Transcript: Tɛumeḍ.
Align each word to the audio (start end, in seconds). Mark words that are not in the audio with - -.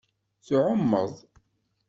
Tɛumeḍ. 0.45 1.11